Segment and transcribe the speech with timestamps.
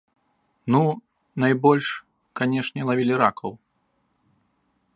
[0.75, 0.79] Ну,
[1.43, 1.87] найбольш,
[2.41, 3.51] канечне, лавілі ракаў.